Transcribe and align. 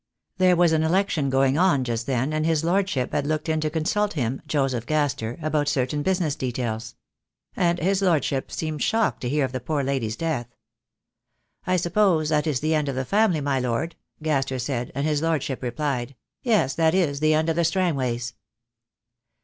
There 0.39 0.55
was 0.55 0.71
an 0.71 0.81
election 0.81 1.29
going 1.29 1.59
on 1.59 1.83
just 1.83 2.07
then, 2.07 2.33
and 2.33 2.43
his 2.43 2.63
lordship 2.63 3.11
had 3.11 3.27
looked 3.27 3.47
in 3.47 3.61
to 3.61 3.69
consult 3.69 4.13
him, 4.13 4.41
Joseph 4.47 4.87
Gaster, 4.87 5.37
about 5.43 5.67
certain 5.67 6.01
business 6.01 6.35
details: 6.35 6.95
and 7.55 7.77
his 7.77 8.01
lordship 8.01 8.51
seemed 8.51 8.81
shocked 8.81 9.21
to 9.21 9.29
hear 9.29 9.45
of 9.45 9.51
the 9.51 9.59
poor 9.59 9.83
lady's 9.83 10.15
death. 10.15 10.47
'I 11.67 11.75
suppose 11.77 12.29
that 12.29 12.47
is 12.47 12.61
the 12.61 12.73
end 12.73 12.89
of 12.89 12.95
the 12.95 13.05
family, 13.05 13.41
my 13.41 13.59
lord?' 13.59 13.95
Gaster 14.23 14.57
said, 14.57 14.91
and 14.95 15.05
his 15.05 15.21
lordship 15.21 15.61
replied, 15.61 16.15
'Yes, 16.41 16.73
that 16.73 16.95
is 16.95 17.19
the 17.19 17.35
end 17.35 17.47
of 17.47 17.55
the 17.55 17.63
Strangways.' 17.63 18.33